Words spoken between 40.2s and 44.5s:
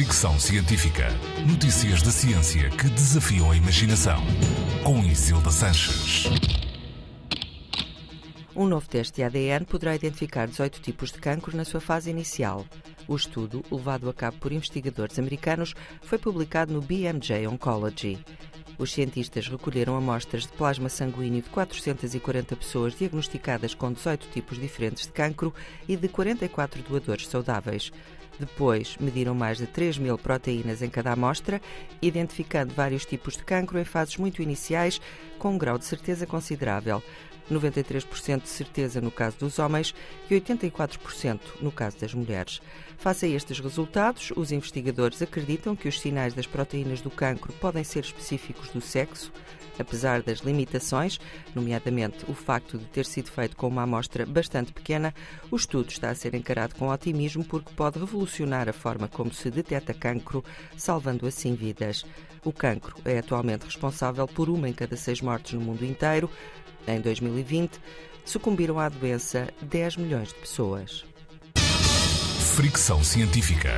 e 84% no caso das mulheres. Face a estes resultados,